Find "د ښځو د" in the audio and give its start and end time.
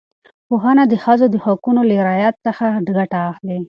0.87-1.35